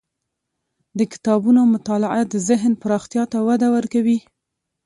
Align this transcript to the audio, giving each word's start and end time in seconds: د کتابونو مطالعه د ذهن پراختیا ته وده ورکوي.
د 0.97 0.99
کتابونو 1.13 1.61
مطالعه 1.73 2.21
د 2.33 2.35
ذهن 2.49 2.71
پراختیا 2.81 3.23
ته 3.31 3.37
وده 3.47 3.67
ورکوي. 3.75 4.19